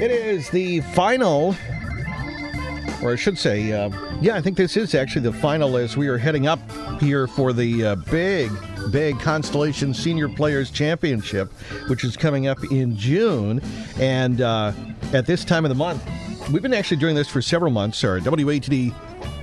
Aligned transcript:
It 0.00 0.10
is 0.10 0.50
the 0.50 0.80
final, 0.80 1.54
or 3.02 3.12
I 3.12 3.16
should 3.16 3.38
say, 3.38 3.72
uh, 3.72 3.90
yeah, 4.20 4.34
I 4.34 4.40
think 4.40 4.56
this 4.56 4.76
is 4.76 4.94
actually 4.94 5.22
the 5.22 5.32
final 5.32 5.76
as 5.76 5.96
we 5.96 6.08
are 6.08 6.18
heading 6.18 6.46
up 6.46 6.60
here 7.00 7.26
for 7.26 7.52
the 7.52 7.84
uh, 7.84 7.94
big, 7.96 8.50
big 8.90 9.20
Constellation 9.20 9.94
Senior 9.94 10.28
Players 10.28 10.70
Championship, 10.70 11.52
which 11.88 12.04
is 12.04 12.16
coming 12.16 12.46
up 12.46 12.58
in 12.70 12.96
June. 12.96 13.60
And 13.98 14.40
uh, 14.40 14.72
at 15.12 15.26
this 15.26 15.44
time 15.44 15.64
of 15.64 15.68
the 15.68 15.74
month, 15.74 16.02
we've 16.50 16.62
been 16.62 16.74
actually 16.74 16.96
doing 16.96 17.14
this 17.14 17.28
for 17.28 17.42
several 17.42 17.70
months. 17.70 18.02
Our 18.02 18.18
WATD 18.18 18.94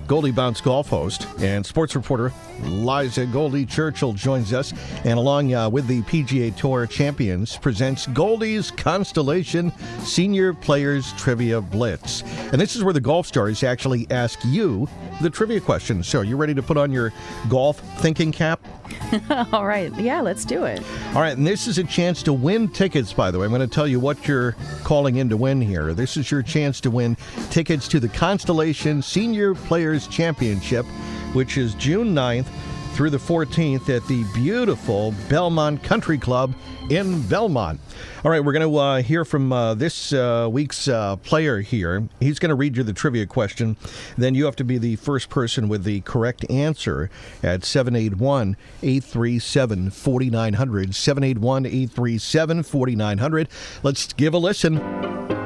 Goldie 0.10 0.32
Bounce 0.32 0.60
golf 0.60 0.89
host 0.89 1.28
and 1.38 1.64
sports 1.64 1.96
reporter 1.96 2.34
Liza 2.64 3.28
Goldie 3.28 3.66
Churchill 3.66 4.14
joins 4.14 4.54
us, 4.54 4.74
and 5.05 5.20
along 5.20 5.54
uh, 5.54 5.70
with 5.70 5.88
the 5.88 6.02
PGA 6.02 6.55
Tour 6.55 6.88
champions, 6.88 7.57
presents 7.57 8.07
Goldie's 8.07 8.71
Constellation 8.71 9.71
Senior 10.00 10.54
Players 10.54 11.14
Trivia 11.14 11.61
Blitz. 11.61 12.24
And 12.52 12.60
this 12.60 12.75
is 12.75 12.83
where 12.83 12.93
the 12.93 13.00
golf 13.02 13.28
stars 13.28 13.64
actually 13.64 14.07
ask 14.10 14.39
you 14.43 14.88
the 15.21 15.30
trivia 15.30 15.60
questions. 15.60 16.07
So, 16.07 16.19
are 16.19 16.24
you 16.24 16.38
ready 16.38 16.54
to 16.54 16.64
put 16.64 16.78
on 16.78 16.91
your 16.91 17.14
golf 17.47 17.80
thinking 18.00 18.32
cap? 18.32 18.66
All 19.54 19.66
right. 19.66 19.94
Yeah, 20.00 20.21
let's 20.21 20.46
do 20.46 20.64
it. 20.64 20.82
All 21.14 21.21
right. 21.21 21.38
And 21.38 21.46
this 21.46 21.68
is 21.68 21.78
a 21.78 21.83
chance 21.83 22.24
to 22.24 22.33
win 22.33 22.68
tickets, 22.69 23.14
by 23.14 23.32
the 23.32 23.39
way. 23.39 23.46
I'm 23.46 23.52
going 23.52 23.68
to 23.68 23.68
tell 23.68 23.88
you 23.88 24.00
what 24.00 24.28
you're 24.28 24.55
calling 24.83 25.18
in 25.18 25.30
to 25.30 25.38
win 25.38 25.61
here. 25.61 25.94
This 25.94 26.18
is 26.18 26.32
your 26.32 26.41
chance 26.41 26.80
to 26.82 26.91
win 26.91 27.18
tickets 27.50 27.88
to 27.89 28.00
the 28.00 28.10
Constellation 28.10 29.02
Senior 29.02 29.55
Players 29.55 29.99
Championship, 30.08 30.86
which 31.34 31.58
is 31.58 31.74
June 31.76 32.14
9th 32.14 32.48
through 32.94 33.09
the 33.09 33.17
14th 33.17 33.88
at 33.89 34.06
the 34.08 34.25
beautiful 34.34 35.14
Belmont 35.30 35.81
Country 35.84 36.17
Club 36.17 36.53
in 36.89 37.22
Belmont. 37.28 37.80
All 38.25 38.31
right, 38.31 38.44
we're 38.44 38.52
going 38.52 38.70
to 38.70 38.78
uh, 38.78 39.02
hear 39.02 39.23
from 39.23 39.53
uh, 39.53 39.73
this 39.73 40.12
uh, 40.12 40.50
week's 40.52 40.89
uh, 40.89 41.16
player 41.17 41.62
here. 41.62 42.09
He's 42.20 42.39
going 42.39 42.50
to 42.50 42.56
read 42.56 42.75
you 42.75 42.84
the 42.84 42.92
trivia 42.92 43.25
question. 43.25 43.78
Then 44.17 44.36
you 44.36 44.44
have 44.45 44.58
to 44.58 44.66
be 44.66 44.78
the 44.78 44.97
first 44.97 45.30
person 45.30 45.69
with 45.69 45.86
the 45.86 46.02
correct 46.02 46.50
answer 46.50 47.09
at 47.41 47.63
781 47.63 48.58
837 48.84 49.91
4900. 49.91 50.95
781 50.95 51.66
837 51.66 52.63
4900. 52.63 53.47
Let's 53.81 54.11
give 54.11 54.34
a 54.34 54.38
listen. 54.38 55.38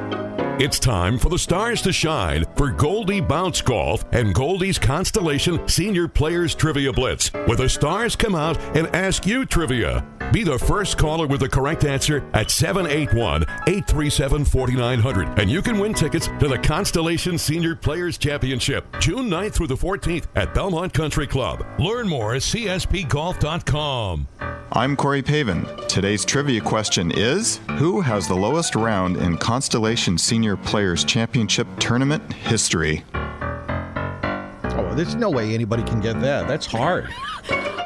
It's 0.59 0.78
time 0.78 1.18
for 1.18 1.30
the 1.30 1.40
stars 1.40 1.82
to 1.82 1.92
shine 1.92 2.46
for 2.56 2.70
Goldie 2.70 3.22
Bounce 3.22 3.59
Golf 3.59 4.06
and 4.12 4.36
Goldie's 4.36 4.78
Constellation 4.78 5.68
Senior 5.68 6.08
Players 6.08 6.54
Trivia 6.54 6.94
Blitz, 6.94 7.34
where 7.34 7.58
the 7.58 7.68
stars 7.68 8.16
come 8.16 8.36
out 8.36 8.60
and 8.78 8.86
ask 8.95 9.26
you 9.26 9.48
trivia. 9.48 10.06
Be 10.34 10.44
the 10.44 10.58
first 10.58 10.98
caller 10.98 11.28
with 11.28 11.42
the 11.42 11.48
correct 11.48 11.86
answer 11.86 12.28
at 12.34 12.50
781 12.50 13.44
837 13.44 14.45
4900, 14.45 15.39
and 15.39 15.48
you 15.48 15.62
can 15.62 15.78
win 15.78 15.94
tickets 15.94 16.28
to 16.39 16.48
the 16.48 16.58
Constellation 16.58 17.38
Senior 17.38 17.76
Players 17.76 18.17
Championship, 18.17 18.84
June 19.00 19.30
9th 19.30 19.54
through 19.54 19.67
the 19.67 19.76
14th 19.76 20.26
at 20.36 20.56
Belmont 20.56 20.92
Country 20.92 21.28
Club. 21.28 21.64
Learn 21.78 22.08
more 22.08 22.34
at 22.34 22.42
CSPGolf.com. 22.42 24.28
I'm 24.72 24.95
Corey 24.95 25.22
Pavin. 25.22 25.67
Today's 25.88 26.26
trivia 26.26 26.61
question 26.61 27.11
is 27.11 27.59
Who 27.78 28.02
has 28.02 28.28
the 28.28 28.34
lowest 28.34 28.73
round 28.73 29.17
in 29.17 29.38
Constellation 29.38 30.17
Senior 30.17 30.58
Players 30.58 31.04
Championship 31.04 31.67
tournament 31.78 32.34
history? 32.34 33.04
Oh, 33.14 34.94
there's 34.95 35.14
no 35.14 35.30
way 35.30 35.54
anybody 35.54 35.84
can 35.84 36.00
get 36.00 36.20
that. 36.22 36.48
That's 36.48 36.66
hard. 36.66 37.08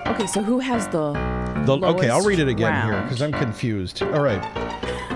Okay, 0.07 0.25
so 0.25 0.41
who 0.41 0.59
has 0.59 0.87
the, 0.87 1.11
The, 1.67 1.85
okay, 1.85 2.09
I'll 2.09 2.23
read 2.23 2.39
it 2.39 2.47
again 2.47 2.85
here 2.85 3.01
because 3.01 3.21
I'm 3.21 3.33
confused. 3.33 4.01
All 4.01 4.21
right. 4.21 4.41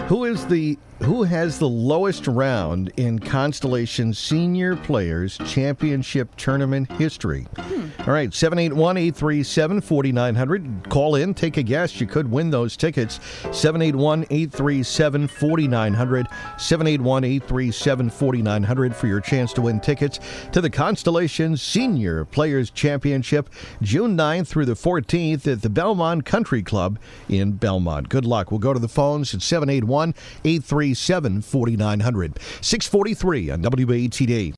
Who 0.10 0.26
is 0.26 0.46
the 0.48 0.78
who 1.00 1.24
has 1.24 1.60
the 1.60 1.70
lowest 1.70 2.28
round 2.28 2.92
in 2.98 3.20
Constellation 3.20 4.14
Senior 4.14 4.76
Players 4.76 5.38
Championship 5.46 6.36
Tournament 6.36 6.92
history? 6.92 7.48
Hmm. 7.58 7.81
All 8.08 8.14
right, 8.14 8.32
781-837-4900. 8.32 10.90
Call 10.90 11.14
in, 11.16 11.36
take 11.36 11.58
a 11.58 11.64
guess. 11.64 12.02
You 12.02 12.08
could 12.08 12.31
win 12.31 12.50
those 12.50 12.75
tickets. 12.75 13.20
781-837-4900. 13.50 16.25
781-837-4900 16.58 18.96
for 18.96 19.06
your 19.06 19.22
chance 19.22 19.53
to 19.53 19.62
win 19.62 19.80
tickets 19.80 20.20
to 20.52 20.62
the 20.62 20.70
Constellation 20.72 21.56
Senior 21.56 22.25
Players 22.25 22.72
Championship 22.72 23.52
June 23.84 24.18
9th 24.18 24.48
through 24.48 24.66
the 24.66 24.74
14th 24.74 25.46
at 25.46 25.62
the 25.62 25.70
Belmont 25.70 26.25
Country 26.25 26.64
Club 26.64 26.98
in 27.30 27.52
Belmont. 27.52 28.09
Good 28.09 28.25
luck. 28.25 28.50
We'll 28.50 28.59
go 28.59 28.74
to 28.74 28.80
the 28.80 28.88
phones 28.88 29.36
at 29.36 29.44
781 29.44 30.16
837 30.44 31.44
4900. 31.44 32.40
643 32.62 33.52
on 33.52 33.62
WATD. 33.62 34.50